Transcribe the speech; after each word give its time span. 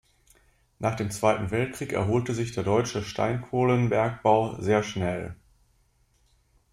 Nach 0.79 0.95
dem 0.95 1.11
Zweiten 1.11 1.51
Weltkrieg 1.51 1.93
erholte 1.93 2.33
sich 2.33 2.53
der 2.53 2.63
deutsche 2.63 3.03
Steinkohlenbergbau 3.03 4.59
sehr 4.59 4.81
schnell. 4.81 5.35